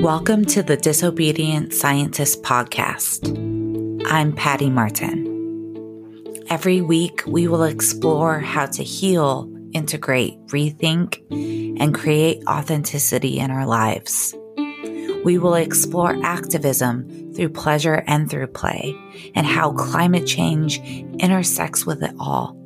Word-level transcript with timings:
Welcome 0.00 0.46
to 0.46 0.62
the 0.62 0.78
Disobedient 0.78 1.74
Scientist 1.74 2.42
Podcast. 2.42 3.28
I'm 4.06 4.32
Patty 4.32 4.70
Martin. 4.70 5.26
Every 6.48 6.80
week, 6.80 7.22
we 7.26 7.46
will 7.46 7.64
explore 7.64 8.40
how 8.40 8.64
to 8.64 8.82
heal, 8.82 9.52
integrate, 9.74 10.38
rethink, 10.46 11.20
and 11.78 11.94
create 11.94 12.42
authenticity 12.48 13.38
in 13.38 13.50
our 13.50 13.66
lives. 13.66 14.34
We 15.22 15.36
will 15.36 15.54
explore 15.54 16.18
activism 16.24 17.34
through 17.34 17.50
pleasure 17.50 18.02
and 18.06 18.30
through 18.30 18.46
play, 18.46 18.96
and 19.34 19.46
how 19.46 19.72
climate 19.72 20.26
change 20.26 20.78
intersects 21.18 21.84
with 21.84 22.02
it 22.02 22.14
all. 22.18 22.56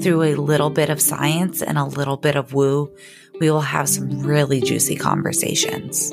Through 0.00 0.24
a 0.24 0.34
little 0.34 0.70
bit 0.70 0.90
of 0.90 1.00
science 1.00 1.62
and 1.62 1.78
a 1.78 1.84
little 1.84 2.16
bit 2.16 2.34
of 2.34 2.52
woo, 2.52 2.92
we 3.38 3.48
will 3.48 3.60
have 3.60 3.88
some 3.88 4.22
really 4.22 4.60
juicy 4.60 4.96
conversations. 4.96 6.12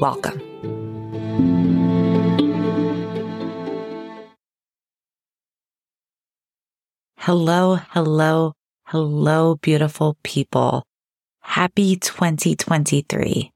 Welcome. 0.00 0.40
Hello, 7.18 7.76
hello, 7.90 8.52
hello, 8.84 9.56
beautiful 9.56 10.16
people. 10.22 10.84
Happy 11.40 11.96
2023. 11.96 13.50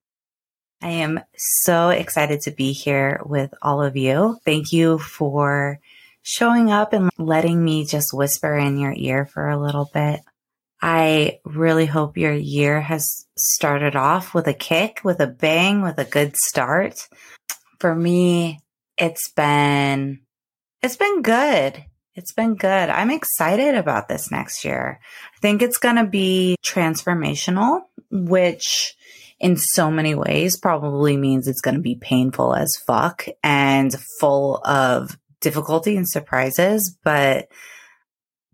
I 0.82 0.88
am 0.88 1.20
so 1.36 1.90
excited 1.90 2.40
to 2.42 2.50
be 2.50 2.72
here 2.72 3.20
with 3.24 3.52
all 3.60 3.82
of 3.82 3.96
you. 3.96 4.38
Thank 4.44 4.72
you 4.72 4.98
for 4.98 5.78
showing 6.22 6.70
up 6.70 6.92
and 6.92 7.10
letting 7.18 7.62
me 7.62 7.84
just 7.84 8.14
whisper 8.14 8.56
in 8.56 8.78
your 8.78 8.94
ear 8.96 9.26
for 9.26 9.48
a 9.48 9.60
little 9.60 9.90
bit. 9.92 10.20
I 10.82 11.40
really 11.44 11.86
hope 11.86 12.16
your 12.16 12.32
year 12.32 12.80
has 12.80 13.26
started 13.36 13.96
off 13.96 14.32
with 14.34 14.46
a 14.46 14.54
kick, 14.54 15.00
with 15.04 15.20
a 15.20 15.26
bang, 15.26 15.82
with 15.82 15.98
a 15.98 16.04
good 16.04 16.34
start. 16.36 17.06
For 17.78 17.94
me, 17.94 18.60
it's 18.96 19.30
been, 19.30 20.20
it's 20.82 20.96
been 20.96 21.22
good. 21.22 21.84
It's 22.14 22.32
been 22.32 22.56
good. 22.56 22.90
I'm 22.90 23.10
excited 23.10 23.74
about 23.74 24.08
this 24.08 24.30
next 24.30 24.64
year. 24.64 25.00
I 25.34 25.38
think 25.40 25.62
it's 25.62 25.78
going 25.78 25.96
to 25.96 26.06
be 26.06 26.56
transformational, 26.64 27.82
which 28.10 28.94
in 29.38 29.56
so 29.56 29.90
many 29.90 30.14
ways 30.14 30.58
probably 30.58 31.16
means 31.16 31.46
it's 31.46 31.62
going 31.62 31.76
to 31.76 31.80
be 31.80 31.94
painful 31.94 32.54
as 32.54 32.76
fuck 32.86 33.26
and 33.42 33.94
full 34.18 34.60
of 34.64 35.18
difficulty 35.40 35.96
and 35.96 36.08
surprises, 36.08 36.94
but 37.04 37.48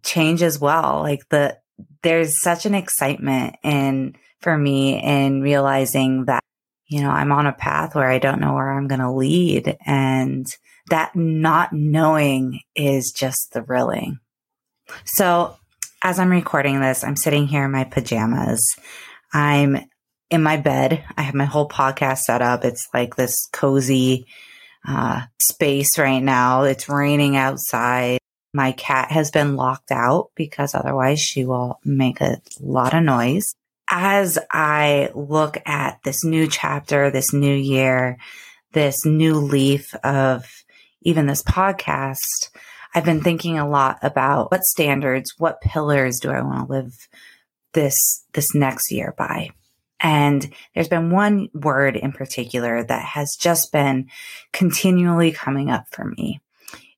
change 0.05 0.43
as 0.43 0.61
well. 0.61 1.01
Like 1.01 1.29
the, 1.29 1.59
there's 2.03 2.41
such 2.41 2.67
an 2.67 2.75
excitement 2.75 3.57
in 3.63 4.17
for 4.41 4.57
me 4.57 5.03
in 5.03 5.43
realizing 5.43 6.27
that 6.27 6.43
you 6.87 7.03
know 7.03 7.11
I'm 7.11 7.33
on 7.33 7.47
a 7.47 7.53
path 7.53 7.95
where 7.95 8.09
I 8.09 8.19
don't 8.19 8.41
know 8.41 8.55
where 8.55 8.73
I'm 8.73 8.89
going 8.89 9.01
to 9.01 9.11
lead 9.11 9.77
and 9.85 10.47
that 10.91 11.17
not 11.17 11.73
knowing 11.73 12.61
is 12.75 13.13
just 13.13 13.53
thrilling. 13.53 14.19
So 15.05 15.57
as 16.03 16.19
I'm 16.19 16.31
recording 16.31 16.81
this, 16.81 17.03
I'm 17.03 17.17
sitting 17.17 17.47
here 17.47 17.65
in 17.65 17.73
my 17.73 17.85
pajamas. 17.85 18.65
I'm 19.33 19.79
in 20.31 20.43
my 20.43 20.57
bed. 20.57 21.05
I 21.17 21.23
have 21.23 21.35
my 21.35 21.45
whole 21.45 21.69
podcast 21.69 22.19
set 22.19 22.43
up. 22.43 22.65
It's 22.65 22.89
like 22.95 23.17
this 23.17 23.49
cozy 23.53 24.27
uh, 24.87 25.23
space 25.41 25.99
right 25.99 26.23
now. 26.23 26.63
It's 26.63 26.89
raining 26.89 27.37
outside. 27.37 28.19
My 28.57 28.73
cat 28.73 29.13
has 29.13 29.31
been 29.31 29.55
locked 29.55 29.93
out 29.93 30.31
because 30.35 30.75
otherwise 30.75 31.21
she 31.21 31.45
will 31.45 31.79
make 31.85 32.23
a 32.23 32.41
lot 32.59 32.95
of 32.95 33.03
noise. 33.03 33.55
As 33.91 34.39
I 34.51 35.11
look 35.15 35.59
at 35.67 36.03
this 36.05 36.25
new 36.25 36.47
chapter, 36.47 37.11
this 37.11 37.35
new 37.35 37.55
year, 37.55 38.17
this 38.73 39.05
new 39.05 39.35
leaf 39.35 39.95
of 39.97 40.65
even 41.03 41.27
this 41.27 41.43
podcast, 41.43 42.49
I've 42.95 43.05
been 43.05 43.21
thinking 43.21 43.59
a 43.59 43.69
lot 43.69 43.99
about 44.01 44.51
what 44.51 44.63
standards, 44.65 45.35
what 45.37 45.61
pillars 45.61 46.19
do 46.19 46.31
I 46.31 46.41
want 46.41 46.67
to 46.67 46.73
live 46.73 47.09
this, 47.75 48.25
this 48.33 48.55
next 48.55 48.91
year 48.91 49.15
by? 49.19 49.51
And 50.01 50.51
there's 50.75 50.89
been 50.89 51.11
one 51.11 51.51
word 51.53 51.95
in 51.95 52.13
particular 52.13 52.83
that 52.83 53.05
has 53.05 53.37
just 53.39 53.71
been 53.71 54.09
continually 54.55 55.31
coming 55.31 55.69
up 55.69 55.85
for 55.91 56.07
me. 56.07 56.41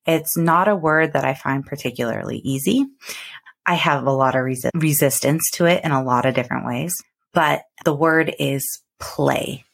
It's 0.09 0.39
not 0.39 0.69
a 0.69 0.75
word 0.75 1.13
that 1.13 1.27
I 1.27 1.35
find 1.35 1.65
particularly 1.65 2.39
easy. 2.39 2.87
I 3.67 3.75
have 3.75 4.07
a 4.07 4.11
lot 4.11 4.35
of 4.35 4.41
resi- 4.41 4.71
resistance 4.75 5.51
to 5.53 5.67
it 5.67 5.85
in 5.85 5.91
a 5.91 6.03
lot 6.03 6.25
of 6.25 6.35
different 6.35 6.67
ways, 6.67 6.95
but 7.35 7.65
the 7.85 7.95
word 7.95 8.35
is 8.39 8.65
play. 8.99 9.65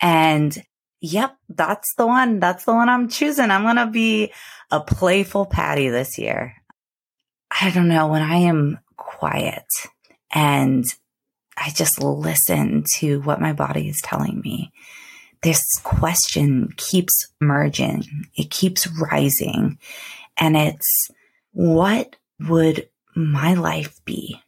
And 0.00 0.56
yep, 1.02 1.36
that's 1.50 1.94
the 1.98 2.06
one. 2.06 2.40
That's 2.40 2.64
the 2.64 2.72
one 2.72 2.88
I'm 2.88 3.10
choosing. 3.10 3.50
I'm 3.50 3.64
going 3.64 3.76
to 3.76 3.92
be 3.92 4.32
a 4.70 4.80
playful 4.80 5.44
Patty 5.44 5.90
this 5.90 6.16
year. 6.16 6.54
I 7.50 7.70
don't 7.70 7.88
know 7.88 8.08
when 8.08 8.22
I 8.22 8.36
am 8.36 8.78
quiet 8.96 9.66
and 10.32 10.86
I 11.58 11.70
just 11.70 12.02
listen 12.02 12.84
to 12.96 13.20
what 13.20 13.40
my 13.40 13.52
body 13.52 13.88
is 13.88 14.00
telling 14.02 14.40
me 14.40 14.72
this 15.42 15.78
question 15.82 16.72
keeps 16.76 17.28
merging. 17.40 18.04
It 18.36 18.50
keeps 18.50 18.86
rising. 18.86 19.78
And 20.36 20.56
it's 20.56 21.10
what 21.52 22.16
would 22.40 22.88
my 23.14 23.54
life 23.54 24.00
be? 24.04 24.40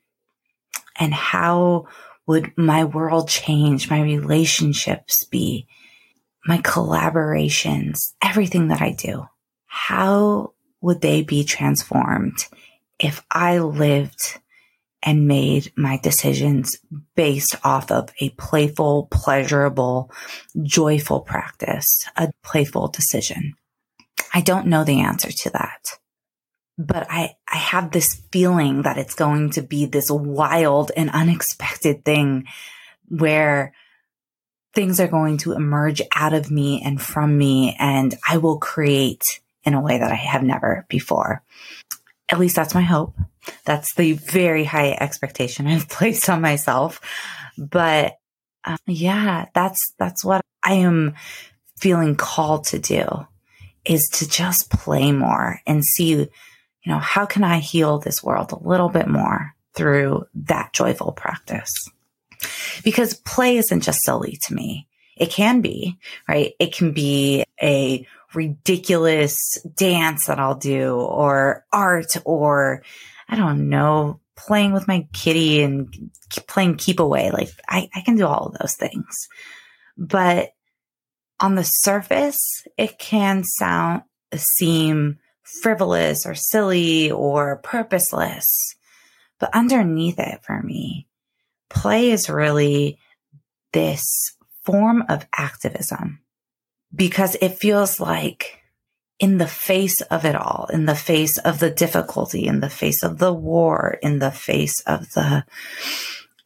And 0.98 1.14
how 1.14 1.86
would 2.26 2.52
my 2.56 2.84
world 2.84 3.28
change? 3.28 3.90
My 3.90 4.02
relationships 4.02 5.24
be? 5.24 5.66
My 6.46 6.58
collaborations, 6.58 8.12
everything 8.22 8.68
that 8.68 8.80
I 8.80 8.92
do. 8.92 9.26
How 9.66 10.52
would 10.80 11.00
they 11.00 11.22
be 11.22 11.44
transformed 11.44 12.38
if 12.98 13.22
I 13.30 13.58
lived 13.58 14.38
and 15.02 15.26
made 15.26 15.72
my 15.76 15.98
decisions 15.98 16.76
based 17.14 17.56
off 17.64 17.90
of 17.90 18.10
a 18.20 18.30
playful, 18.30 19.08
pleasurable, 19.10 20.10
joyful 20.62 21.20
practice, 21.20 22.04
a 22.16 22.30
playful 22.42 22.88
decision. 22.88 23.54
I 24.34 24.42
don't 24.42 24.66
know 24.66 24.84
the 24.84 25.00
answer 25.00 25.30
to 25.30 25.50
that, 25.50 25.98
but 26.78 27.06
I, 27.10 27.36
I 27.48 27.56
have 27.56 27.90
this 27.90 28.22
feeling 28.30 28.82
that 28.82 28.98
it's 28.98 29.14
going 29.14 29.50
to 29.50 29.62
be 29.62 29.86
this 29.86 30.10
wild 30.10 30.92
and 30.96 31.10
unexpected 31.10 32.04
thing 32.04 32.44
where 33.08 33.74
things 34.74 35.00
are 35.00 35.08
going 35.08 35.38
to 35.38 35.52
emerge 35.52 36.00
out 36.14 36.32
of 36.32 36.50
me 36.50 36.82
and 36.84 37.00
from 37.00 37.36
me 37.36 37.76
and 37.78 38.14
I 38.28 38.36
will 38.36 38.58
create 38.58 39.40
in 39.64 39.74
a 39.74 39.80
way 39.80 39.98
that 39.98 40.12
I 40.12 40.16
have 40.16 40.42
never 40.42 40.86
before. 40.88 41.42
At 42.30 42.38
least 42.38 42.56
that's 42.56 42.74
my 42.74 42.82
hope. 42.82 43.14
That's 43.64 43.94
the 43.94 44.12
very 44.12 44.64
high 44.64 44.92
expectation 44.92 45.66
I've 45.66 45.88
placed 45.88 46.28
on 46.30 46.40
myself. 46.40 47.00
But 47.58 48.16
uh, 48.64 48.76
yeah, 48.86 49.46
that's, 49.54 49.94
that's 49.98 50.24
what 50.24 50.42
I 50.62 50.74
am 50.74 51.14
feeling 51.78 52.14
called 52.14 52.66
to 52.66 52.78
do 52.78 53.06
is 53.84 54.06
to 54.12 54.28
just 54.28 54.70
play 54.70 55.10
more 55.12 55.60
and 55.66 55.84
see, 55.84 56.10
you 56.10 56.28
know, 56.86 56.98
how 56.98 57.26
can 57.26 57.42
I 57.42 57.58
heal 57.58 57.98
this 57.98 58.22
world 58.22 58.52
a 58.52 58.68
little 58.68 58.90
bit 58.90 59.08
more 59.08 59.54
through 59.74 60.26
that 60.34 60.72
joyful 60.72 61.12
practice? 61.12 61.72
Because 62.84 63.14
play 63.14 63.56
isn't 63.56 63.80
just 63.80 64.04
silly 64.04 64.38
to 64.46 64.54
me. 64.54 64.86
It 65.16 65.30
can 65.30 65.60
be, 65.60 65.98
right? 66.28 66.52
It 66.58 66.74
can 66.74 66.92
be 66.92 67.44
a 67.60 68.06
ridiculous 68.34 69.36
dance 69.74 70.26
that 70.26 70.38
I'll 70.38 70.56
do 70.56 70.94
or 70.94 71.64
art 71.72 72.16
or 72.24 72.82
I 73.28 73.36
don't 73.36 73.68
know, 73.68 74.20
playing 74.36 74.72
with 74.72 74.88
my 74.88 75.06
kitty 75.12 75.62
and 75.62 76.10
playing 76.46 76.76
keep 76.76 76.98
away. 76.98 77.30
Like 77.30 77.50
I, 77.68 77.88
I 77.94 78.00
can 78.00 78.16
do 78.16 78.26
all 78.26 78.46
of 78.46 78.58
those 78.58 78.74
things. 78.74 79.28
But 79.96 80.50
on 81.38 81.54
the 81.54 81.64
surface, 81.64 82.66
it 82.76 82.98
can 82.98 83.44
sound, 83.44 84.02
seem 84.34 85.18
frivolous 85.42 86.26
or 86.26 86.34
silly 86.34 87.10
or 87.10 87.56
purposeless. 87.58 88.76
But 89.38 89.54
underneath 89.54 90.18
it 90.18 90.40
for 90.44 90.62
me, 90.62 91.08
play 91.68 92.10
is 92.10 92.28
really 92.28 92.98
this 93.72 94.36
form 94.64 95.04
of 95.08 95.26
activism 95.36 96.19
because 96.94 97.36
it 97.40 97.58
feels 97.58 98.00
like 98.00 98.60
in 99.18 99.38
the 99.38 99.46
face 99.46 100.00
of 100.02 100.24
it 100.24 100.34
all, 100.34 100.66
in 100.72 100.86
the 100.86 100.94
face 100.94 101.38
of 101.38 101.58
the 101.58 101.70
difficulty, 101.70 102.46
in 102.46 102.60
the 102.60 102.70
face 102.70 103.02
of 103.02 103.18
the 103.18 103.32
war, 103.32 103.98
in 104.02 104.18
the 104.18 104.30
face 104.30 104.80
of 104.86 105.10
the 105.10 105.44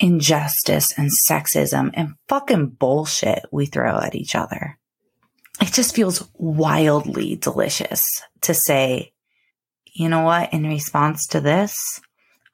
injustice 0.01 0.93
and 0.99 1.11
sexism 1.29 1.91
and 1.95 2.15
fucking 2.29 2.67
bullshit 2.67 3.45
we 3.53 3.67
throw 3.67 3.99
at 3.99 4.15
each 4.15 4.35
other. 4.35 4.77
It 5.61 5.73
just 5.73 5.95
feels 5.95 6.29
wildly 6.35 7.37
delicious 7.37 8.07
to 8.43 8.55
say, 8.55 9.13
you 9.93 10.09
know 10.09 10.23
what? 10.23 10.53
In 10.53 10.67
response 10.67 11.29
to 11.29 11.41
this, 11.41 12.01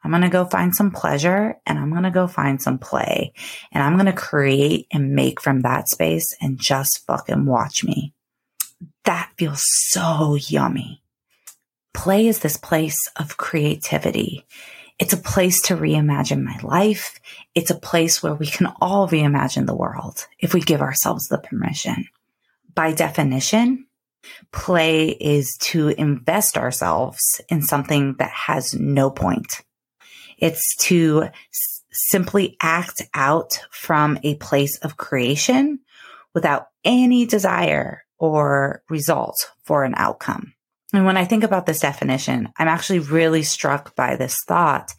I'm 0.03 0.11
going 0.11 0.23
to 0.23 0.29
go 0.29 0.45
find 0.45 0.75
some 0.75 0.91
pleasure 0.91 1.57
and 1.67 1.79
I'm 1.79 1.91
going 1.91 2.05
to 2.05 2.11
go 2.11 2.27
find 2.27 2.61
some 2.61 2.79
play 2.79 3.33
and 3.73 3.83
I'm 3.83 3.95
going 3.95 4.07
to 4.07 4.13
create 4.13 4.87
and 4.93 5.15
make 5.15 5.41
from 5.41 5.61
that 5.61 5.89
space 5.89 6.35
and 6.41 6.59
just 6.59 7.05
fucking 7.07 7.47
watch 7.47 7.85
me. 7.85 8.15
That 9.05 9.31
feels 9.37 9.63
so 9.65 10.37
yummy. 10.41 11.03
Play 11.93 12.29
is 12.29 12.39
this 12.39 12.57
place 12.57 12.99
of 13.17 13.37
creativity. 13.37 14.47
It's 14.99 15.13
a 15.13 15.19
place 15.19 15.63
to 15.63 15.77
reimagine 15.77 16.43
my 16.43 16.59
life. 16.63 17.19
It's 17.55 17.71
a 17.71 17.79
place 17.79 18.23
where 18.23 18.35
we 18.35 18.47
can 18.47 18.69
all 18.81 19.09
reimagine 19.09 19.67
the 19.67 19.77
world 19.77 20.27
if 20.39 20.55
we 20.55 20.61
give 20.61 20.83
ourselves 20.83 21.27
the 21.27 21.39
permission. 21.39 22.07
By 22.75 22.93
definition, 22.93 23.87
play 24.53 25.09
is 25.09 25.57
to 25.61 25.89
invest 25.89 26.57
ourselves 26.57 27.41
in 27.49 27.63
something 27.63 28.15
that 28.19 28.31
has 28.31 28.75
no 28.75 29.11
point. 29.11 29.63
It's 30.41 30.77
to 30.87 31.25
s- 31.25 31.83
simply 31.93 32.57
act 32.61 33.03
out 33.15 33.61
from 33.71 34.19
a 34.23 34.35
place 34.37 34.79
of 34.79 34.97
creation 34.97 35.81
without 36.35 36.69
any 36.85 37.27
desire 37.27 38.05
or 38.19 38.83
result 38.89 39.51
for 39.65 39.85
an 39.85 39.95
outcome. 39.97 40.55
And 40.93 41.05
when 41.05 41.17
I 41.17 41.25
think 41.25 41.45
about 41.45 41.67
this 41.67 41.81
definition, 41.81 42.49
I'm 42.59 42.69
actually 42.69 42.99
really 42.99 43.43
struck 43.43 43.95
by 43.95 44.17
this 44.17 44.37
thought 44.47 44.93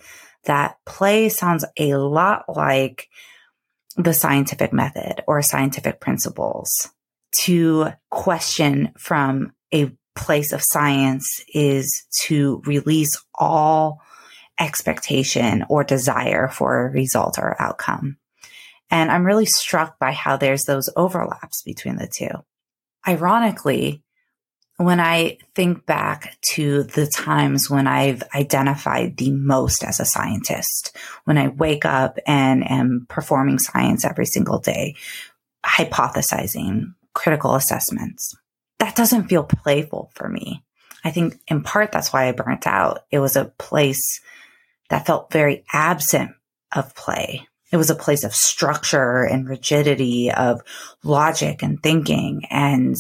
that 0.46 0.78
play 0.86 1.30
sounds 1.30 1.66
a 1.78 1.96
lot 1.96 2.46
like 2.48 3.10
the 3.98 4.14
scientific 4.14 4.72
method 4.72 5.24
or 5.28 5.42
scientific 5.42 6.00
principles. 6.00 6.90
To 7.44 7.88
question 8.10 8.92
from 8.98 9.54
a 9.74 9.92
place 10.16 10.52
of 10.52 10.62
science 10.64 11.44
is 11.54 12.06
to 12.24 12.62
release 12.66 13.22
all 13.36 14.02
expectation 14.62 15.66
or 15.68 15.84
desire 15.84 16.48
for 16.48 16.86
a 16.86 16.92
result 16.92 17.38
or 17.38 17.62
outcome. 17.62 18.18
And 18.90 19.10
I'm 19.10 19.25
really 19.25 19.46
struck 19.46 19.98
by 20.00 20.12
how 20.12 20.38
there's 20.38 20.66
those 20.66 20.90
overlaps 20.96 21.63
between 21.63 21.96
the 21.96 22.08
two. 22.08 22.30
Ironically, 23.08 24.04
when 24.78 25.00
I 25.00 25.38
think 25.56 25.86
back 25.86 26.38
to 26.54 26.84
the 26.84 27.08
times 27.08 27.69
when 27.69 27.88
I've 27.88 28.24
identified 28.36 29.18
the 29.18 29.31
most 29.31 29.84
as 29.84 30.00
a 30.00 30.06
scientist, 30.06 30.96
when 31.25 31.38
I 31.38 31.50
wake 31.50 31.86
up 31.86 32.18
and 32.28 32.69
am 32.69 33.06
performing 33.10 33.60
science 33.60 34.06
every 34.06 34.25
single 34.25 34.60
day, 34.60 34.96
hypothesizing, 35.66 36.94
critical 37.14 37.56
assessments, 37.56 38.36
that 38.80 38.96
doesn't 38.96 39.28
feel 39.28 39.44
playful 39.44 40.12
for 40.16 40.28
me. 40.28 40.64
I 41.04 41.12
think 41.12 41.40
in 41.48 41.64
part 41.64 41.92
that's 41.92 42.12
why 42.12 42.28
I 42.28 42.31
burnt 42.31 42.68
out. 42.68 43.06
It 43.12 43.19
was 43.19 43.36
a 43.36 43.46
place 43.57 44.22
that 44.92 45.06
felt 45.06 45.32
very 45.32 45.64
absent 45.72 46.32
of 46.76 46.94
play. 46.96 47.48
It 47.72 47.78
was 47.78 47.90
a 47.90 47.96
place 47.96 48.26
of 48.26 48.36
structure 48.36 49.24
and 49.24 49.48
rigidity, 49.48 50.30
of 50.30 50.62
logic 51.02 51.64
and 51.64 51.82
thinking. 51.82 52.44
And 52.50 52.98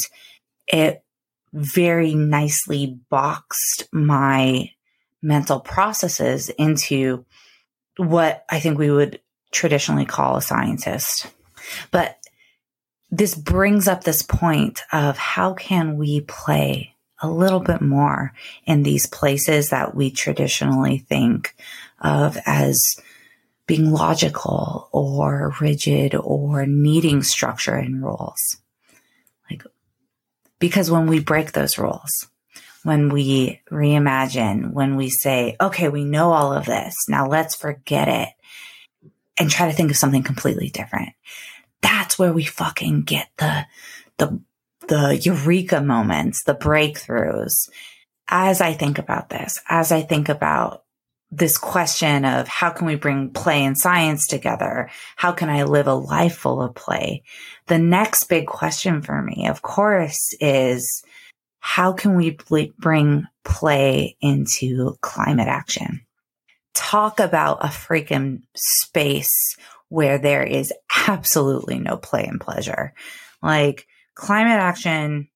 it 0.67 1.03
very 1.51 2.15
nicely 2.15 2.97
boxed 3.09 3.89
my 3.91 4.71
mental 5.21 5.59
processes 5.59 6.47
into 6.47 7.25
what 7.97 8.45
I 8.49 8.61
think 8.61 8.79
we 8.79 8.89
would 8.89 9.19
traditionally 9.51 10.05
call 10.05 10.37
a 10.37 10.41
scientist. 10.41 11.27
But 11.91 12.17
this 13.09 13.35
brings 13.35 13.89
up 13.89 14.05
this 14.05 14.21
point 14.21 14.81
of 14.93 15.17
how 15.17 15.55
can 15.55 15.97
we 15.97 16.21
play 16.21 16.90
a 17.21 17.29
little 17.29 17.59
bit 17.59 17.81
more 17.81 18.33
in 18.65 18.83
these 18.83 19.05
places 19.05 19.69
that 19.69 19.95
we 19.95 20.11
traditionally 20.11 20.97
think 20.97 21.55
of 21.99 22.37
as 22.45 22.95
being 23.67 23.91
logical 23.91 24.89
or 24.91 25.53
rigid 25.61 26.15
or 26.15 26.65
needing 26.65 27.23
structure 27.23 27.75
and 27.75 28.03
rules. 28.03 28.57
Like, 29.49 29.63
because 30.59 30.89
when 30.91 31.07
we 31.07 31.19
break 31.19 31.51
those 31.51 31.77
rules, 31.77 32.27
when 32.83 33.09
we 33.09 33.61
reimagine, 33.69 34.73
when 34.73 34.95
we 34.95 35.09
say, 35.09 35.55
okay, 35.61 35.89
we 35.89 36.03
know 36.03 36.33
all 36.33 36.53
of 36.53 36.65
this, 36.65 36.95
now 37.07 37.27
let's 37.27 37.55
forget 37.55 38.07
it 38.07 38.29
and 39.37 39.49
try 39.49 39.67
to 39.67 39.73
think 39.73 39.91
of 39.91 39.97
something 39.97 40.23
completely 40.23 40.69
different. 40.69 41.09
That's 41.81 42.17
where 42.17 42.33
we 42.33 42.43
fucking 42.43 43.03
get 43.03 43.29
the, 43.37 43.65
the 44.17 44.41
the 44.91 45.15
eureka 45.15 45.79
moments, 45.79 46.43
the 46.43 46.53
breakthroughs. 46.53 47.69
As 48.27 48.59
I 48.59 48.73
think 48.73 48.97
about 48.97 49.29
this, 49.29 49.57
as 49.69 49.89
I 49.93 50.01
think 50.01 50.27
about 50.27 50.83
this 51.31 51.57
question 51.57 52.25
of 52.25 52.49
how 52.49 52.71
can 52.71 52.87
we 52.87 52.95
bring 52.95 53.29
play 53.29 53.63
and 53.63 53.77
science 53.77 54.27
together? 54.27 54.89
How 55.15 55.31
can 55.31 55.49
I 55.49 55.63
live 55.63 55.87
a 55.87 55.93
life 55.93 56.35
full 56.35 56.61
of 56.61 56.75
play? 56.75 57.23
The 57.67 57.79
next 57.79 58.25
big 58.25 58.47
question 58.47 59.01
for 59.01 59.21
me, 59.21 59.47
of 59.47 59.61
course, 59.61 60.35
is 60.41 61.03
how 61.59 61.93
can 61.93 62.15
we 62.15 62.37
bring 62.77 63.27
play 63.45 64.17
into 64.19 64.97
climate 64.99 65.47
action? 65.47 66.01
Talk 66.73 67.21
about 67.21 67.63
a 67.63 67.69
freaking 67.69 68.41
space 68.57 69.55
where 69.87 70.17
there 70.17 70.43
is 70.43 70.73
absolutely 71.07 71.79
no 71.79 71.95
play 71.95 72.25
and 72.25 72.41
pleasure. 72.41 72.93
Like 73.41 73.87
climate 74.15 74.59
action, 74.59 75.29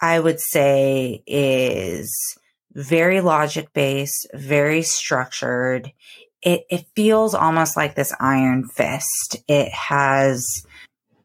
I 0.00 0.18
would 0.18 0.40
say 0.40 1.22
is 1.26 2.36
very 2.72 3.20
logic 3.20 3.72
based, 3.72 4.26
very 4.34 4.82
structured. 4.82 5.92
It, 6.42 6.62
it 6.70 6.86
feels 6.96 7.34
almost 7.34 7.76
like 7.76 7.94
this 7.94 8.12
iron 8.18 8.66
fist. 8.66 9.36
It 9.46 9.70
has, 9.72 10.64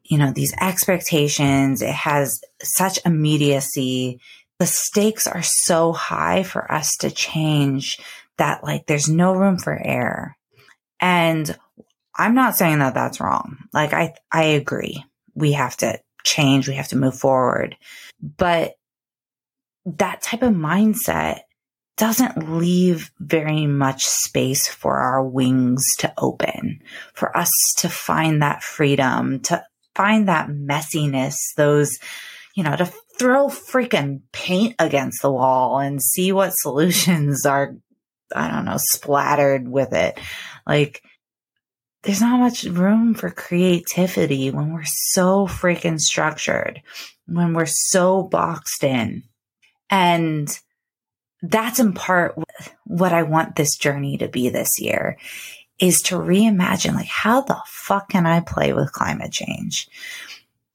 you 0.04 0.18
know, 0.18 0.32
these 0.32 0.54
expectations. 0.60 1.82
It 1.82 1.94
has 1.94 2.40
such 2.62 3.00
immediacy. 3.06 4.20
The 4.60 4.68
stakes 4.68 5.28
are 5.28 5.44
so 5.44 5.94
high 5.94 6.44
for 6.44 6.72
us 6.72 6.96
to 6.98 7.10
change 7.10 8.00
that 8.38 8.64
like 8.64 8.86
there's 8.86 9.10
no 9.10 9.34
room 9.34 9.58
for 9.58 9.74
error. 9.74 10.36
And 11.00 11.58
I'm 12.16 12.36
not 12.36 12.56
saying 12.56 12.80
that 12.80 12.94
that's 12.94 13.20
wrong. 13.20 13.58
Like 13.74 13.94
I, 13.94 14.14
I 14.32 14.44
agree. 14.44 15.04
We 15.36 15.54
have 15.54 15.78
to 15.78 16.00
change. 16.28 16.68
We 16.68 16.76
have 16.76 16.90
to 16.90 16.98
move 16.98 17.18
forward. 17.18 17.76
But 18.22 18.74
that 19.86 20.22
type 20.22 20.42
of 20.42 20.54
mindset 20.54 21.40
doesn't 21.98 22.58
leave 22.58 23.12
very 23.20 23.66
much 23.66 24.06
space 24.06 24.68
for 24.68 24.98
our 24.98 25.24
wings 25.24 25.84
to 26.00 26.14
open, 26.18 26.82
for 27.14 27.36
us 27.36 27.52
to 27.78 27.90
find 27.90 28.42
that 28.42 28.62
freedom, 28.62 29.40
to 29.40 29.64
find 29.96 30.28
that 30.28 30.50
messiness, 30.50 31.36
those, 31.56 31.98
you 32.56 32.64
know, 32.64 32.76
to 32.76 32.86
throw 33.18 33.48
freaking 33.48 34.22
paint 34.32 34.76
against 34.78 35.24
the 35.24 35.32
wall 35.32 35.80
and 35.80 36.02
see 36.02 36.32
what 36.32 36.52
solutions 36.58 37.46
are, 37.46 37.76
I 38.36 38.50
don't 38.50 38.66
know, 38.66 38.78
splattered 38.78 39.68
with 39.68 39.94
it. 39.94 40.20
Like, 40.68 41.02
there's 42.04 42.22
not 42.22 42.40
much 42.40 42.64
room 42.64 43.14
for 43.14 43.30
creativity 43.30 44.52
when 44.52 44.74
we're 44.74 44.84
so 44.86 45.48
freaking 45.48 46.00
structured, 46.00 46.82
when 47.26 47.54
we're 47.54 47.66
so 47.66 48.24
boxed 48.24 48.84
in. 48.84 49.24
And 49.90 50.48
that's 51.42 51.80
in 51.80 51.94
part 51.94 52.36
what 52.86 53.14
I 53.14 53.24
want 53.24 53.56
this 53.56 53.78
journey 53.78 54.18
to 54.18 54.28
be 54.28 54.50
this 54.50 54.80
year 54.80 55.18
is 55.80 56.02
to 56.04 56.16
reimagine 56.16 56.96
like 56.96 57.08
how 57.08 57.42
the 57.42 57.58
fuck 57.68 58.10
can 58.10 58.26
I 58.26 58.40
play 58.40 58.74
with 58.74 58.92
climate 58.92 59.32
change? 59.32 59.88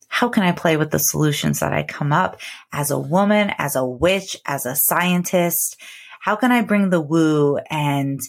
How 0.09 0.29
can 0.29 0.43
I 0.43 0.53
play 0.53 0.77
with 0.77 0.91
the 0.91 0.99
solutions 0.99 1.61
that 1.61 1.73
I 1.73 1.83
come 1.83 2.13
up 2.13 2.39
as 2.73 2.91
a 2.91 2.99
woman, 2.99 3.53
as 3.59 3.75
a 3.75 3.85
witch, 3.85 4.37
as 4.47 4.67
a 4.67 4.77
scientist? 4.77 5.81
How 6.21 6.37
can 6.37 6.53
I 6.53 6.63
bring 6.63 6.91
the 6.91 7.01
woo 7.01 7.57
and 7.71 8.21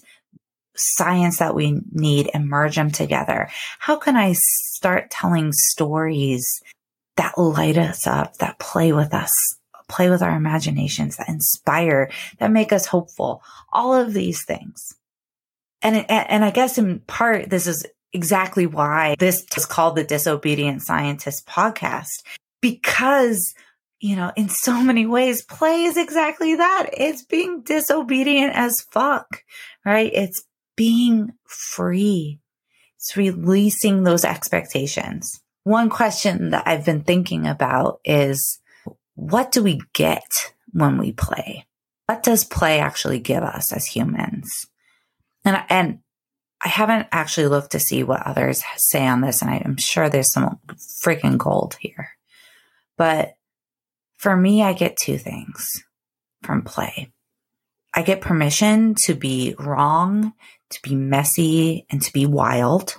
science 0.75 1.39
that 1.39 1.55
we 1.55 1.79
need 1.91 2.29
and 2.33 2.47
merge 2.47 2.75
them 2.75 2.91
together? 2.91 3.49
How 3.79 3.95
can 3.95 4.15
I 4.15 4.33
start 4.33 5.11
telling 5.11 5.51
stories 5.53 6.45
that 7.17 7.37
light 7.37 7.77
us 7.77 8.07
up, 8.07 8.37
that 8.37 8.59
play 8.59 8.93
with 8.93 9.13
us, 9.13 9.31
play 9.87 10.09
with 10.09 10.21
our 10.21 10.35
imaginations, 10.35 11.17
that 11.17 11.29
inspire, 11.29 12.09
that 12.39 12.51
make 12.51 12.73
us 12.73 12.85
hopeful? 12.85 13.41
All 13.71 13.95
of 13.95 14.13
these 14.13 14.43
things. 14.45 14.95
And, 15.81 16.09
and 16.09 16.45
I 16.45 16.51
guess 16.51 16.77
in 16.77 16.99
part, 17.01 17.49
this 17.49 17.67
is 17.67 17.85
exactly 18.13 18.65
why 18.65 19.15
this 19.19 19.45
is 19.57 19.65
called 19.65 19.95
the 19.95 20.03
Disobedient 20.03 20.81
Scientist 20.81 21.45
podcast, 21.45 22.23
because 22.61 23.53
you 24.03 24.17
know, 24.17 24.33
in 24.35 24.49
so 24.49 24.81
many 24.83 25.05
ways, 25.05 25.45
play 25.45 25.83
is 25.83 25.95
exactly 25.95 26.55
that. 26.55 26.89
It's 26.91 27.23
being 27.23 27.61
disobedient 27.61 28.53
as 28.53 28.81
fuck, 28.91 29.43
right? 29.85 30.11
It's 30.13 30.43
being 30.75 31.33
free. 31.45 32.39
It's 32.97 33.17
releasing 33.17 34.03
those 34.03 34.25
expectations. 34.25 35.41
One 35.63 35.89
question 35.89 36.51
that 36.51 36.67
I've 36.67 36.85
been 36.85 37.03
thinking 37.03 37.47
about 37.47 37.99
is 38.03 38.59
what 39.15 39.51
do 39.51 39.63
we 39.63 39.81
get 39.93 40.53
when 40.71 40.97
we 40.97 41.11
play? 41.11 41.65
What 42.07 42.23
does 42.23 42.43
play 42.43 42.79
actually 42.79 43.19
give 43.19 43.43
us 43.43 43.71
as 43.71 43.85
humans? 43.85 44.67
And, 45.45 45.63
and 45.69 45.99
I 46.63 46.69
haven't 46.69 47.07
actually 47.11 47.47
looked 47.47 47.71
to 47.71 47.79
see 47.79 48.03
what 48.03 48.25
others 48.25 48.63
say 48.77 49.05
on 49.05 49.21
this, 49.21 49.41
and 49.41 49.51
I'm 49.51 49.77
sure 49.77 50.09
there's 50.09 50.31
some 50.31 50.59
freaking 51.03 51.37
gold 51.37 51.77
here. 51.79 52.09
But 52.97 53.35
for 54.17 54.35
me, 54.35 54.63
I 54.63 54.73
get 54.73 54.97
two 54.97 55.17
things 55.17 55.83
from 56.41 56.61
play. 56.61 57.11
I 57.93 58.01
get 58.01 58.21
permission 58.21 58.95
to 59.05 59.13
be 59.13 59.55
wrong, 59.59 60.33
to 60.69 60.79
be 60.81 60.95
messy, 60.95 61.85
and 61.89 62.01
to 62.01 62.11
be 62.11 62.25
wild. 62.25 62.97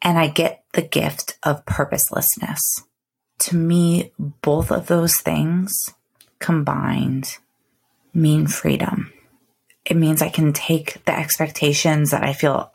And 0.00 0.18
I 0.18 0.28
get 0.28 0.64
the 0.72 0.82
gift 0.82 1.38
of 1.42 1.66
purposelessness. 1.66 2.60
To 3.40 3.56
me, 3.56 4.12
both 4.18 4.70
of 4.70 4.86
those 4.86 5.16
things 5.16 5.74
combined 6.38 7.36
mean 8.14 8.46
freedom. 8.46 9.12
It 9.84 9.96
means 9.96 10.22
I 10.22 10.30
can 10.30 10.52
take 10.52 11.04
the 11.04 11.16
expectations 11.16 12.10
that 12.10 12.24
I 12.24 12.32
feel 12.32 12.70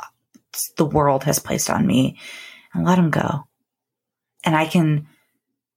the 0.77 0.85
world 0.85 1.23
has 1.23 1.39
placed 1.39 1.69
on 1.69 1.87
me 1.87 2.17
and 2.73 2.85
let 2.85 2.95
them 2.95 3.09
go. 3.09 3.47
And 4.43 4.55
I 4.55 4.65
can 4.65 5.07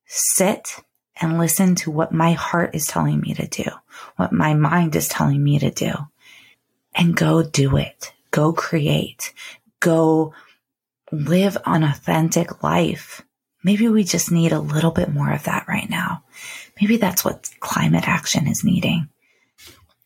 sit 0.07 0.84
and 1.21 1.39
listen 1.39 1.75
to 1.77 1.91
what 1.91 2.13
my 2.13 2.33
heart 2.33 2.75
is 2.75 2.87
telling 2.87 3.21
me 3.21 3.35
to 3.35 3.47
do, 3.47 3.65
what 4.17 4.33
my 4.33 4.55
mind 4.55 4.97
is 4.97 5.09
telling 5.09 5.43
me 5.43 5.59
to 5.59 5.71
do, 5.71 5.93
and 6.95 7.17
go 7.17 7.43
do 7.43 7.77
it. 7.77 8.13
Go 8.31 8.53
create. 8.53 9.33
Go 9.81 10.35
live 11.13 11.57
an 11.67 11.85
authentic 11.85 12.63
life. 12.63 13.23
Maybe 13.63 13.89
we 13.89 14.05
just 14.05 14.31
need 14.31 14.53
a 14.53 14.59
little 14.59 14.91
bit 14.91 15.13
more 15.13 15.33
of 15.33 15.45
that 15.45 15.67
right 15.69 15.89
now. 15.89 16.25
Maybe 16.81 16.97
that's 16.97 17.25
what 17.25 17.49
climate 17.61 18.09
action 18.09 18.47
is 18.49 18.65
needing. 18.65 19.09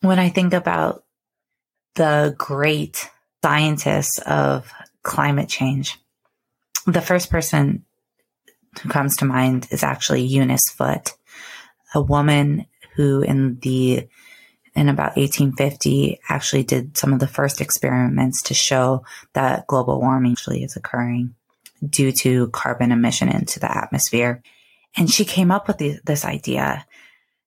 When 0.00 0.18
I 0.18 0.28
think 0.28 0.52
about 0.52 1.04
the 1.94 2.34
great 2.38 3.10
scientists 3.42 4.18
of 4.20 4.70
climate 5.02 5.48
change, 5.48 5.98
the 6.86 7.00
first 7.00 7.30
person 7.30 7.84
who 8.78 8.88
comes 8.88 9.16
to 9.16 9.24
mind 9.24 9.68
is 9.70 9.82
actually 9.82 10.22
Eunice 10.22 10.70
Foote, 10.70 11.14
a 11.94 12.00
woman 12.00 12.66
who 12.94 13.22
in 13.22 13.58
the 13.60 14.08
in 14.74 14.88
about 14.88 15.16
1850 15.16 16.20
actually 16.28 16.62
did 16.62 16.96
some 16.96 17.12
of 17.12 17.18
the 17.18 17.26
first 17.26 17.60
experiments 17.60 18.42
to 18.42 18.54
show 18.54 19.04
that 19.32 19.66
global 19.66 20.00
warming 20.00 20.32
actually 20.32 20.62
is 20.62 20.76
occurring 20.76 21.34
due 21.88 22.12
to 22.12 22.48
carbon 22.48 22.92
emission 22.92 23.28
into 23.28 23.58
the 23.58 23.76
atmosphere. 23.76 24.42
And 24.96 25.10
she 25.10 25.24
came 25.24 25.50
up 25.50 25.66
with 25.66 25.78
the, 25.78 25.98
this 26.04 26.24
idea 26.24 26.86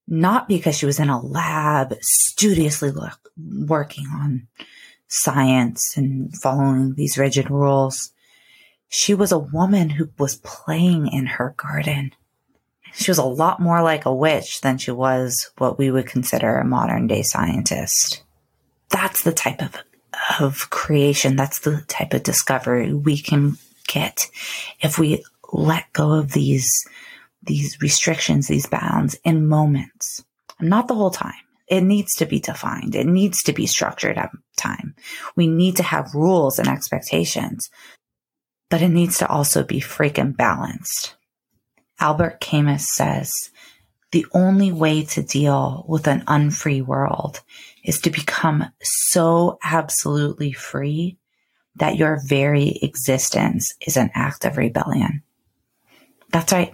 not 0.08 0.50
because 0.50 0.78
she 0.78 0.86
was 0.86 1.00
in 1.00 1.10
a 1.10 1.22
lab 1.22 1.96
studiously 2.02 2.92
look, 2.92 3.32
working 3.38 4.08
on 4.08 4.48
science 5.08 5.96
and 5.96 6.36
following 6.42 6.96
these 6.96 7.18
rigid 7.18 7.50
rules. 7.50 8.12
She 8.94 9.14
was 9.14 9.32
a 9.32 9.40
woman 9.40 9.90
who 9.90 10.10
was 10.20 10.36
playing 10.44 11.08
in 11.08 11.26
her 11.26 11.56
garden. 11.56 12.12
She 12.94 13.10
was 13.10 13.18
a 13.18 13.24
lot 13.24 13.62
more 13.62 13.82
like 13.82 14.06
a 14.06 14.14
witch 14.14 14.60
than 14.60 14.78
she 14.78 14.92
was 14.92 15.50
what 15.58 15.80
we 15.80 15.90
would 15.90 16.08
consider 16.08 16.58
a 16.58 16.66
modern 16.66 17.08
day 17.08 17.22
scientist. 17.22 18.22
That's 18.90 19.24
the 19.24 19.32
type 19.32 19.62
of, 19.62 19.78
of 20.42 20.70
creation. 20.72 21.38
That's 21.38 21.60
the 21.60 21.86
type 21.88 22.14
of 22.14 22.24
discovery 22.24 22.94
we 22.94 23.18
can 23.18 23.58
get 23.88 24.28
if 24.82 25.00
we 25.00 25.24
let 25.54 25.86
go 25.94 26.12
of 26.12 26.34
these, 26.34 26.70
these 27.44 27.82
restrictions, 27.82 28.50
these 28.50 28.68
bounds 28.68 29.16
in 29.24 29.48
moments, 29.48 30.26
not 30.60 30.90
the 30.90 30.96
whole 30.96 31.12
time. 31.12 31.34
It 31.70 31.82
needs 31.82 32.14
to 32.16 32.26
be 32.26 32.42
defined. 32.42 32.96
It 32.96 33.08
needs 33.08 33.42
to 33.44 33.54
be 33.54 33.68
structured 33.68 34.18
at 34.18 34.32
time. 34.58 34.96
We 35.38 35.48
need 35.48 35.78
to 35.78 35.84
have 35.84 36.14
rules 36.14 36.60
and 36.60 36.68
expectations, 36.68 37.70
but 38.72 38.82
it 38.82 38.90
needs 38.90 39.18
to 39.18 39.28
also 39.28 39.64
be 39.66 39.82
freaking 39.82 40.36
balanced. 40.36 41.16
Albert 42.00 42.40
Camus 42.40 42.88
says, 42.88 43.52
the 44.12 44.26
only 44.34 44.72
way 44.72 45.04
to 45.04 45.22
deal 45.22 45.86
with 45.88 46.08
an 46.08 46.24
unfree 46.26 46.82
world 46.82 47.42
is 47.84 48.00
to 48.00 48.10
become 48.10 48.66
so 48.82 49.60
absolutely 49.62 50.54
free 50.54 51.18
that 51.76 51.98
your 51.98 52.22
very 52.26 52.80
existence 52.82 53.74
is 53.86 53.98
an 53.98 54.10
act 54.14 54.46
of 54.46 54.58
rebellion. 54.58 55.22
That's 56.30 56.54
right. 56.54 56.74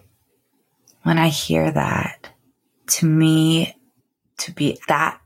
When 1.01 1.17
I 1.17 1.29
hear 1.29 1.71
that, 1.71 2.29
to 2.91 3.07
me, 3.07 3.75
to 4.37 4.51
be 4.51 4.79
that 4.87 5.19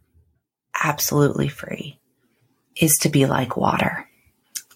absolutely 0.81 1.49
free 1.49 1.99
is 2.77 2.97
to 3.01 3.09
be 3.09 3.25
like 3.25 3.57
water 3.57 4.07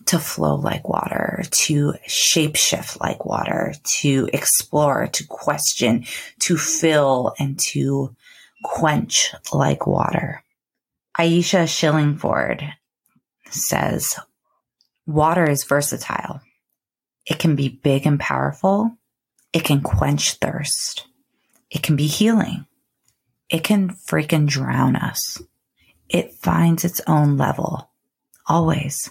to 0.07 0.19
flow 0.19 0.55
like 0.55 0.87
water, 0.87 1.43
to 1.49 1.93
shapeshift 2.07 2.99
like 2.99 3.25
water, 3.25 3.73
to 3.83 4.29
explore, 4.31 5.07
to 5.07 5.25
question, 5.27 6.05
to 6.39 6.57
fill, 6.57 7.33
and 7.39 7.59
to 7.59 8.15
quench 8.63 9.33
like 9.51 9.87
water. 9.87 10.43
Aisha 11.17 11.63
Shillingford 11.65 12.73
says, 13.49 14.19
water 15.07 15.49
is 15.49 15.63
versatile. 15.63 16.41
It 17.25 17.39
can 17.39 17.55
be 17.55 17.69
big 17.69 18.05
and 18.05 18.19
powerful. 18.19 18.97
It 19.53 19.63
can 19.63 19.81
quench 19.81 20.33
thirst. 20.33 21.07
It 21.71 21.81
can 21.81 21.95
be 21.95 22.07
healing. 22.07 22.67
It 23.49 23.63
can 23.63 23.89
freaking 23.89 24.47
drown 24.47 24.95
us. 24.95 25.41
It 26.09 26.33
finds 26.35 26.83
its 26.83 27.01
own 27.07 27.37
level. 27.37 27.89
Always. 28.47 29.09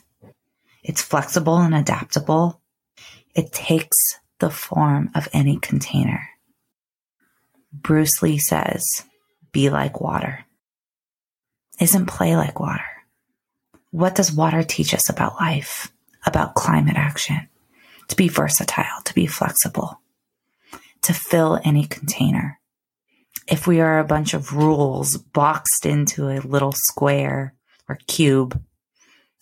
It's 0.84 1.02
flexible 1.02 1.56
and 1.56 1.74
adaptable. 1.74 2.60
It 3.34 3.52
takes 3.52 3.96
the 4.38 4.50
form 4.50 5.10
of 5.14 5.28
any 5.32 5.56
container. 5.56 6.28
Bruce 7.72 8.22
Lee 8.22 8.38
says, 8.38 8.84
be 9.50 9.70
like 9.70 10.00
water. 10.00 10.44
Isn't 11.80 12.06
play 12.06 12.36
like 12.36 12.60
water? 12.60 12.84
What 13.90 14.14
does 14.14 14.30
water 14.30 14.62
teach 14.62 14.92
us 14.92 15.08
about 15.08 15.40
life, 15.40 15.90
about 16.26 16.54
climate 16.54 16.96
action? 16.96 17.48
To 18.08 18.16
be 18.16 18.28
versatile, 18.28 19.00
to 19.04 19.14
be 19.14 19.26
flexible, 19.26 20.00
to 21.02 21.14
fill 21.14 21.58
any 21.64 21.86
container. 21.86 22.60
If 23.48 23.66
we 23.66 23.80
are 23.80 23.98
a 23.98 24.04
bunch 24.04 24.34
of 24.34 24.52
rules 24.52 25.16
boxed 25.16 25.86
into 25.86 26.28
a 26.28 26.40
little 26.40 26.72
square 26.72 27.54
or 27.88 27.98
cube, 28.06 28.62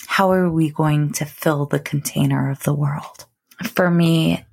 how 0.06 0.32
are 0.32 0.50
we 0.50 0.70
going 0.70 1.12
to 1.12 1.24
fill 1.24 1.66
the 1.66 1.80
container 1.80 2.50
of 2.50 2.62
the 2.62 2.74
world? 2.74 3.26
For 3.74 3.90
me, 3.90 4.44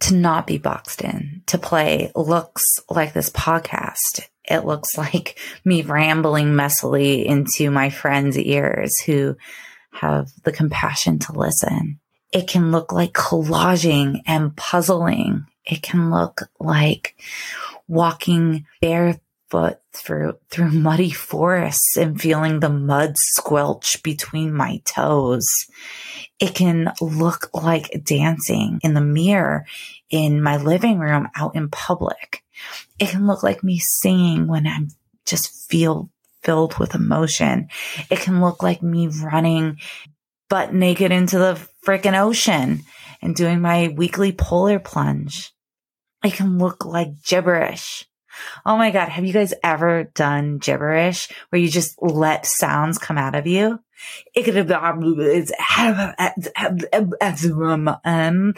to 0.00 0.14
not 0.14 0.46
be 0.46 0.58
boxed 0.58 1.02
in, 1.02 1.42
to 1.46 1.58
play 1.58 2.10
looks 2.14 2.64
like 2.90 3.12
this 3.12 3.30
podcast. 3.30 4.28
It 4.44 4.64
looks 4.64 4.88
like 4.98 5.38
me 5.64 5.82
rambling 5.82 6.48
messily 6.48 7.24
into 7.24 7.70
my 7.70 7.90
friends' 7.90 8.38
ears 8.38 8.98
who 9.00 9.36
have 9.92 10.30
the 10.42 10.52
compassion 10.52 11.18
to 11.20 11.32
listen. 11.32 12.00
It 12.32 12.48
can 12.48 12.72
look 12.72 12.92
like 12.92 13.12
collaging 13.12 14.22
and 14.26 14.56
puzzling. 14.56 15.46
It 15.64 15.82
can 15.82 16.10
look 16.10 16.42
like 16.58 17.16
walking 17.86 18.66
bare 18.80 19.20
foot 19.54 19.78
through 19.92 20.36
through 20.50 20.72
muddy 20.72 21.12
forests 21.12 21.96
and 21.96 22.20
feeling 22.20 22.58
the 22.58 22.68
mud 22.68 23.14
squelch 23.16 24.02
between 24.02 24.52
my 24.52 24.82
toes. 24.84 25.46
It 26.40 26.56
can 26.56 26.92
look 27.00 27.50
like 27.54 28.02
dancing 28.02 28.80
in 28.82 28.94
the 28.94 29.00
mirror 29.00 29.64
in 30.10 30.42
my 30.42 30.56
living 30.56 30.98
room 30.98 31.28
out 31.36 31.54
in 31.54 31.68
public. 31.68 32.42
It 32.98 33.10
can 33.10 33.28
look 33.28 33.44
like 33.44 33.62
me 33.62 33.78
singing 33.78 34.48
when 34.48 34.66
I'm 34.66 34.88
just 35.24 35.70
feel 35.70 36.10
filled 36.42 36.76
with 36.78 36.96
emotion. 36.96 37.68
It 38.10 38.18
can 38.18 38.40
look 38.40 38.60
like 38.60 38.82
me 38.82 39.06
running 39.06 39.78
butt 40.50 40.74
naked 40.74 41.12
into 41.12 41.38
the 41.38 41.64
freaking 41.86 42.20
ocean 42.20 42.82
and 43.22 43.36
doing 43.36 43.60
my 43.60 43.94
weekly 43.96 44.32
polar 44.32 44.80
plunge. 44.80 45.52
It 46.24 46.32
can 46.32 46.58
look 46.58 46.84
like 46.84 47.22
gibberish 47.22 48.08
Oh 48.66 48.76
my 48.76 48.90
God. 48.90 49.08
Have 49.08 49.24
you 49.24 49.32
guys 49.32 49.54
ever 49.62 50.04
done 50.14 50.58
gibberish 50.58 51.28
where 51.48 51.60
you 51.60 51.68
just 51.68 52.00
let 52.02 52.46
sounds 52.46 52.98
come 52.98 53.18
out 53.18 53.34
of 53.34 53.46
you? 53.46 53.80
It 54.34 54.42
could 54.42 54.56
have 54.56 54.68
been, 54.68 55.14
it's, 55.18 55.52
um, 57.56 57.88
um, 58.04 58.54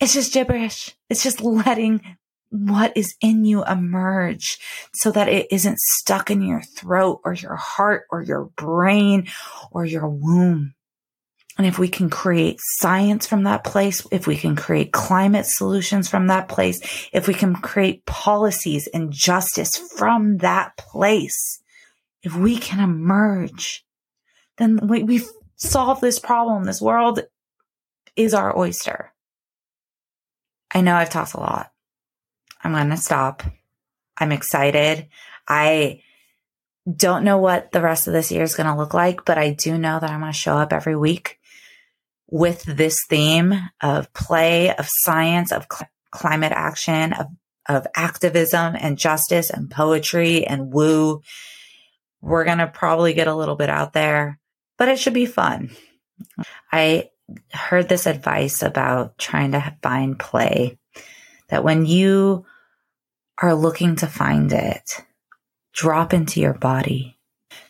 it's 0.00 0.14
just 0.14 0.32
gibberish. 0.32 0.96
It's 1.08 1.22
just 1.22 1.40
letting 1.40 2.16
what 2.50 2.94
is 2.96 3.14
in 3.22 3.44
you 3.46 3.64
emerge 3.64 4.58
so 4.92 5.10
that 5.10 5.28
it 5.28 5.46
isn't 5.50 5.78
stuck 5.78 6.30
in 6.30 6.42
your 6.42 6.60
throat 6.60 7.20
or 7.24 7.32
your 7.32 7.56
heart 7.56 8.04
or 8.10 8.22
your 8.22 8.50
brain 8.56 9.26
or 9.70 9.86
your 9.86 10.08
womb. 10.08 10.74
And 11.58 11.66
if 11.66 11.78
we 11.78 11.88
can 11.88 12.08
create 12.08 12.58
science 12.60 13.26
from 13.26 13.44
that 13.44 13.62
place, 13.62 14.06
if 14.10 14.26
we 14.26 14.36
can 14.36 14.56
create 14.56 14.92
climate 14.92 15.44
solutions 15.44 16.08
from 16.08 16.28
that 16.28 16.48
place, 16.48 16.80
if 17.12 17.28
we 17.28 17.34
can 17.34 17.54
create 17.54 18.06
policies 18.06 18.86
and 18.86 19.12
justice 19.12 19.76
from 19.76 20.38
that 20.38 20.76
place, 20.78 21.60
if 22.22 22.34
we 22.34 22.56
can 22.56 22.80
emerge, 22.80 23.84
then 24.56 24.78
we, 24.86 25.02
we've 25.02 25.28
solved 25.56 26.00
this 26.00 26.18
problem. 26.18 26.64
This 26.64 26.80
world 26.80 27.20
is 28.16 28.32
our 28.32 28.56
oyster. 28.58 29.12
I 30.74 30.80
know 30.80 30.94
I've 30.94 31.10
talked 31.10 31.34
a 31.34 31.40
lot. 31.40 31.70
I'm 32.64 32.72
going 32.72 32.90
to 32.90 32.96
stop. 32.96 33.42
I'm 34.16 34.32
excited. 34.32 35.08
I 35.46 36.02
don't 36.96 37.24
know 37.24 37.38
what 37.38 37.72
the 37.72 37.80
rest 37.80 38.06
of 38.06 38.12
this 38.12 38.32
year 38.32 38.42
is 38.42 38.54
going 38.54 38.68
to 38.68 38.76
look 38.76 38.94
like, 38.94 39.24
but 39.24 39.36
I 39.36 39.52
do 39.52 39.76
know 39.76 40.00
that 40.00 40.10
I'm 40.10 40.20
going 40.20 40.32
to 40.32 40.38
show 40.38 40.56
up 40.56 40.72
every 40.72 40.96
week 40.96 41.38
with 42.32 42.62
this 42.62 42.98
theme 43.10 43.54
of 43.82 44.10
play, 44.14 44.74
of 44.74 44.88
science, 44.88 45.52
of 45.52 45.66
cl- 45.70 45.88
climate 46.10 46.52
action, 46.52 47.12
of, 47.12 47.26
of 47.68 47.86
activism 47.94 48.74
and 48.74 48.96
justice 48.96 49.50
and 49.50 49.70
poetry 49.70 50.46
and 50.46 50.72
woo. 50.72 51.20
We're 52.22 52.44
going 52.44 52.58
to 52.58 52.66
probably 52.66 53.12
get 53.12 53.28
a 53.28 53.34
little 53.34 53.54
bit 53.54 53.68
out 53.68 53.92
there, 53.92 54.40
but 54.78 54.88
it 54.88 54.98
should 54.98 55.12
be 55.12 55.26
fun. 55.26 55.72
I 56.72 57.10
heard 57.52 57.90
this 57.90 58.06
advice 58.06 58.62
about 58.62 59.18
trying 59.18 59.52
to 59.52 59.76
find 59.82 60.18
play 60.18 60.78
that 61.50 61.64
when 61.64 61.84
you 61.84 62.46
are 63.42 63.54
looking 63.54 63.96
to 63.96 64.06
find 64.06 64.50
it, 64.54 65.04
drop 65.74 66.14
into 66.14 66.40
your 66.40 66.54
body, 66.54 67.18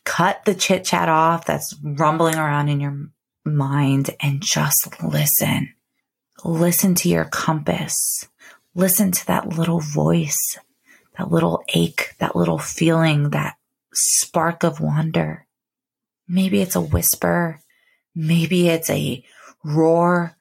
cut 0.05 0.45
the 0.45 0.55
chit 0.55 0.85
chat 0.85 1.09
off 1.09 1.47
that's 1.47 1.75
rumbling 1.83 2.37
around 2.37 2.69
in 2.69 2.79
your 2.79 3.09
mind 3.45 4.11
and 4.21 4.43
just 4.43 5.03
listen. 5.03 5.75
Listen 6.45 6.95
to 6.97 7.09
your 7.09 7.25
compass. 7.25 8.29
Listen 8.75 9.13
to 9.13 9.27
that 9.27 9.49
little 9.49 9.81
voice, 9.81 10.59
that 11.19 11.31
little 11.31 11.63
ache, 11.75 12.15
that 12.19 12.35
little 12.35 12.59
feeling, 12.59 13.31
that 13.31 13.57
spark 13.93 14.63
of 14.65 14.81
wonder. 14.81 15.47
Maybe 16.27 16.63
it's 16.63 16.77
a 16.77 16.81
whisper. 16.81 17.61
Maybe 18.15 18.69
it's 18.69 18.91
a 18.91 19.25
roar. 19.65 20.37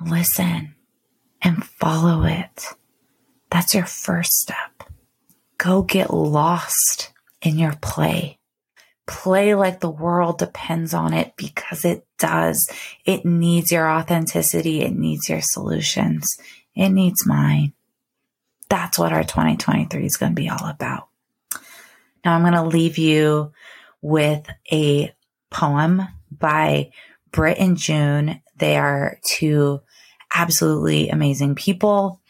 Listen 0.00 0.74
and 1.42 1.64
follow 1.64 2.24
it. 2.24 2.66
That's 3.50 3.74
your 3.74 3.86
first 3.86 4.32
step. 4.32 4.82
Go 5.58 5.82
get 5.82 6.12
lost 6.12 7.12
in 7.40 7.58
your 7.58 7.76
play. 7.80 8.38
Play 9.06 9.54
like 9.54 9.80
the 9.80 9.90
world 9.90 10.38
depends 10.38 10.92
on 10.92 11.14
it 11.14 11.34
because 11.36 11.84
it 11.84 12.05
does. 12.18 12.68
It 13.04 13.24
needs 13.24 13.72
your 13.72 13.90
authenticity. 13.90 14.82
It 14.82 14.94
needs 14.94 15.28
your 15.28 15.40
solutions. 15.42 16.38
It 16.74 16.90
needs 16.90 17.26
mine. 17.26 17.72
That's 18.68 18.98
what 18.98 19.12
our 19.12 19.24
2023 19.24 20.04
is 20.04 20.16
going 20.16 20.32
to 20.34 20.40
be 20.40 20.48
all 20.48 20.66
about. 20.66 21.08
Now 22.24 22.34
I'm 22.34 22.42
going 22.42 22.54
to 22.54 22.64
leave 22.64 22.98
you 22.98 23.52
with 24.02 24.46
a 24.72 25.14
poem 25.50 26.02
by 26.30 26.90
Britt 27.30 27.58
and 27.58 27.76
June. 27.76 28.40
They 28.56 28.76
are 28.76 29.18
two 29.24 29.80
absolutely 30.34 31.08
amazing 31.08 31.54
people. 31.54 32.20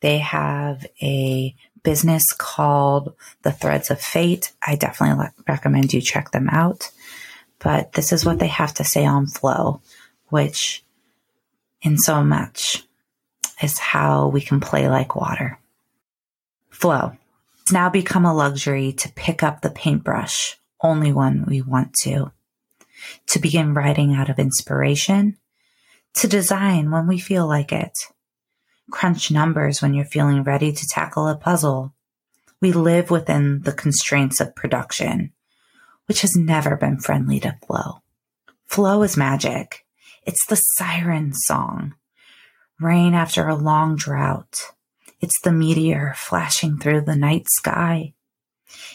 They 0.00 0.18
have 0.18 0.86
a 1.02 1.54
business 1.82 2.32
called 2.32 3.14
The 3.42 3.52
Threads 3.52 3.90
of 3.90 4.00
Fate. 4.00 4.52
I 4.60 4.76
definitely 4.76 5.26
recommend 5.48 5.92
you 5.92 6.00
check 6.00 6.32
them 6.32 6.48
out. 6.50 6.90
But 7.58 7.92
this 7.92 8.12
is 8.12 8.24
what 8.24 8.38
they 8.38 8.48
have 8.48 8.74
to 8.74 8.84
say 8.84 9.04
on 9.06 9.26
flow, 9.26 9.80
which 10.28 10.84
in 11.82 11.98
so 11.98 12.22
much 12.22 12.84
is 13.62 13.78
how 13.78 14.28
we 14.28 14.40
can 14.40 14.60
play 14.60 14.88
like 14.88 15.16
water. 15.16 15.58
Flow. 16.70 17.16
It's 17.62 17.72
now 17.72 17.88
become 17.88 18.24
a 18.24 18.34
luxury 18.34 18.92
to 18.92 19.12
pick 19.12 19.42
up 19.42 19.60
the 19.60 19.70
paintbrush 19.70 20.56
only 20.80 21.12
when 21.12 21.44
we 21.46 21.62
want 21.62 21.94
to, 22.02 22.30
to 23.28 23.38
begin 23.38 23.74
writing 23.74 24.14
out 24.14 24.28
of 24.28 24.38
inspiration, 24.38 25.36
to 26.14 26.28
design 26.28 26.90
when 26.90 27.06
we 27.06 27.18
feel 27.18 27.46
like 27.46 27.72
it, 27.72 27.92
crunch 28.90 29.30
numbers 29.30 29.82
when 29.82 29.94
you're 29.94 30.04
feeling 30.04 30.42
ready 30.42 30.72
to 30.72 30.88
tackle 30.88 31.28
a 31.28 31.36
puzzle. 31.36 31.92
We 32.60 32.72
live 32.72 33.10
within 33.10 33.62
the 33.62 33.72
constraints 33.72 34.40
of 34.40 34.54
production, 34.54 35.32
which 36.06 36.22
has 36.22 36.36
never 36.36 36.76
been 36.76 36.98
friendly 36.98 37.40
to 37.40 37.58
flow. 37.66 38.02
Flow 38.66 39.02
is 39.02 39.16
magic. 39.16 39.84
It's 40.24 40.44
the 40.46 40.56
siren 40.56 41.32
song. 41.32 41.94
Rain 42.80 43.14
after 43.14 43.48
a 43.48 43.54
long 43.54 43.96
drought. 43.96 44.72
It's 45.20 45.40
the 45.40 45.52
meteor 45.52 46.14
flashing 46.16 46.78
through 46.78 47.02
the 47.02 47.16
night 47.16 47.46
sky. 47.48 48.14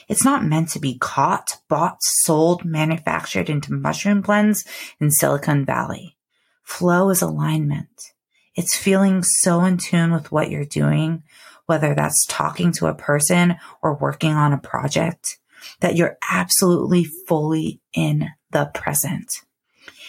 It's 0.08 0.26
not 0.26 0.46
meant 0.46 0.70
to 0.70 0.80
be 0.80 0.98
caught, 0.98 1.58
bought, 1.68 1.98
sold, 2.02 2.66
manufactured 2.66 3.50
into 3.50 3.74
mushroom 3.74 4.22
blends 4.22 4.66
in 5.00 5.10
Silicon 5.10 5.66
Valley. 5.66 6.18
Flow 6.64 7.10
is 7.10 7.22
alignment. 7.22 8.14
It's 8.56 8.78
feeling 8.78 9.24
so 9.24 9.64
in 9.64 9.78
tune 9.78 10.12
with 10.12 10.32
what 10.32 10.52
you're 10.52 10.66
doing, 10.66 11.24
whether 11.66 11.96
that's 11.96 12.26
talking 12.28 12.72
to 12.74 12.88
a 12.88 12.94
person 12.94 13.56
or 13.82 13.96
working 13.96 14.34
on 14.34 14.54
a 14.54 14.58
project, 14.58 15.38
that 15.80 15.96
you're 15.96 16.18
absolutely 16.30 17.04
fully 17.04 17.82
in 17.94 18.30
the 18.52 18.72
present. 18.74 19.42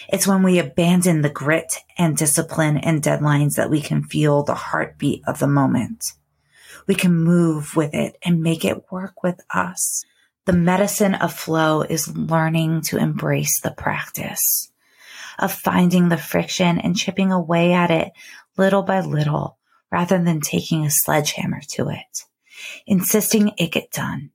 It's 0.09 0.27
when 0.27 0.43
we 0.43 0.59
abandon 0.59 1.21
the 1.21 1.29
grit 1.29 1.77
and 1.97 2.17
discipline 2.17 2.77
and 2.77 3.01
deadlines 3.01 3.55
that 3.55 3.69
we 3.69 3.81
can 3.81 4.03
feel 4.03 4.43
the 4.43 4.53
heartbeat 4.53 5.21
of 5.27 5.39
the 5.39 5.47
moment. 5.47 6.05
We 6.87 6.95
can 6.95 7.13
move 7.15 7.75
with 7.75 7.93
it 7.93 8.17
and 8.23 8.41
make 8.41 8.65
it 8.65 8.91
work 8.91 9.23
with 9.23 9.39
us. 9.53 10.03
The 10.45 10.53
medicine 10.53 11.15
of 11.15 11.33
flow 11.33 11.83
is 11.83 12.15
learning 12.17 12.81
to 12.87 12.97
embrace 12.97 13.61
the 13.61 13.71
practice 13.71 14.69
of 15.39 15.53
finding 15.53 16.09
the 16.09 16.17
friction 16.17 16.79
and 16.79 16.97
chipping 16.97 17.31
away 17.31 17.73
at 17.73 17.89
it 17.89 18.11
little 18.57 18.83
by 18.83 18.99
little 18.99 19.57
rather 19.91 20.21
than 20.21 20.41
taking 20.41 20.85
a 20.85 20.91
sledgehammer 20.91 21.61
to 21.69 21.89
it, 21.89 22.25
insisting 22.85 23.51
it 23.57 23.71
get 23.71 23.91
done. 23.91 24.31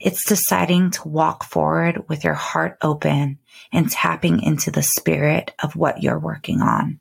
It's 0.00 0.24
deciding 0.24 0.92
to 0.92 1.08
walk 1.08 1.44
forward 1.44 2.08
with 2.08 2.24
your 2.24 2.34
heart 2.34 2.78
open 2.82 3.38
and 3.72 3.90
tapping 3.90 4.42
into 4.42 4.70
the 4.70 4.82
spirit 4.82 5.52
of 5.62 5.76
what 5.76 6.02
you're 6.02 6.18
working 6.18 6.60
on, 6.60 7.00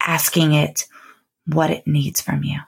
asking 0.00 0.52
it 0.52 0.86
what 1.46 1.70
it 1.70 1.86
needs 1.86 2.20
from 2.20 2.44
you. 2.44 2.58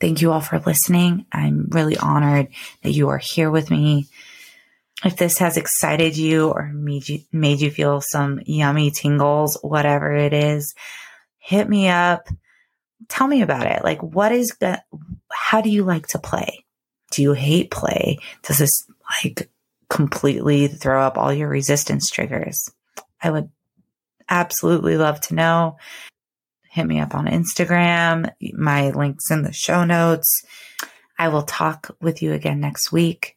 Thank 0.00 0.20
you 0.20 0.30
all 0.30 0.42
for 0.42 0.58
listening. 0.60 1.26
I'm 1.32 1.68
really 1.70 1.96
honored 1.96 2.48
that 2.82 2.92
you 2.92 3.08
are 3.08 3.18
here 3.18 3.50
with 3.50 3.70
me 3.70 4.08
if 5.04 5.16
this 5.16 5.38
has 5.38 5.56
excited 5.56 6.16
you 6.16 6.48
or 6.48 6.70
made 6.72 7.08
you, 7.08 7.20
made 7.32 7.60
you 7.60 7.70
feel 7.70 8.00
some 8.00 8.40
yummy 8.46 8.90
tingles, 8.90 9.58
whatever 9.62 10.14
it 10.14 10.32
is, 10.32 10.74
hit 11.38 11.68
me 11.68 11.88
up. 11.88 12.28
Tell 13.08 13.28
me 13.28 13.42
about 13.42 13.66
it. 13.66 13.84
Like, 13.84 14.02
what 14.02 14.32
is? 14.32 14.56
How 15.30 15.60
do 15.60 15.68
you 15.68 15.84
like 15.84 16.06
to 16.08 16.18
play? 16.18 16.64
Do 17.10 17.22
you 17.22 17.32
hate 17.32 17.70
play? 17.70 18.18
Does 18.42 18.58
this 18.58 18.86
like 19.22 19.50
completely 19.88 20.66
throw 20.68 21.02
up 21.02 21.16
all 21.16 21.32
your 21.32 21.48
resistance 21.48 22.10
triggers? 22.10 22.70
I 23.22 23.30
would 23.30 23.50
absolutely 24.28 24.96
love 24.96 25.20
to 25.22 25.34
know. 25.34 25.78
Hit 26.70 26.86
me 26.86 27.00
up 27.00 27.14
on 27.14 27.26
Instagram. 27.26 28.30
My 28.52 28.90
link's 28.90 29.30
in 29.30 29.42
the 29.42 29.52
show 29.52 29.84
notes. 29.84 30.44
I 31.18 31.28
will 31.28 31.42
talk 31.42 31.96
with 32.00 32.20
you 32.22 32.32
again 32.32 32.60
next 32.60 32.92
week 32.92 33.36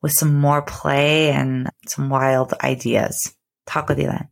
with 0.00 0.12
some 0.12 0.34
more 0.34 0.62
play 0.62 1.30
and 1.30 1.70
some 1.86 2.10
wild 2.10 2.52
ideas. 2.54 3.34
Talk 3.66 3.88
with 3.88 4.00
you 4.00 4.06
then. 4.06 4.28